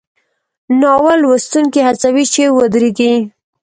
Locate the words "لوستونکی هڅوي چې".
1.23-2.41